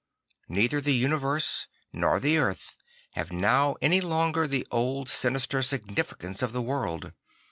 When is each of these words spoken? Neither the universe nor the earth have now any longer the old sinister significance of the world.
Neither 0.49 0.81
the 0.81 0.95
universe 0.95 1.67
nor 1.93 2.19
the 2.19 2.39
earth 2.39 2.75
have 3.11 3.31
now 3.31 3.75
any 3.83 4.01
longer 4.01 4.47
the 4.47 4.65
old 4.71 5.11
sinister 5.11 5.61
significance 5.61 6.41
of 6.41 6.53
the 6.53 6.59
world. 6.63 7.13